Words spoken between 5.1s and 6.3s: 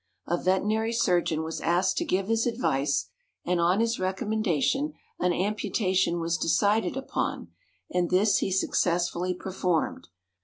an amputation